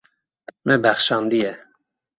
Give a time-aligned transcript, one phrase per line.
[0.65, 1.51] Me bexşandiye.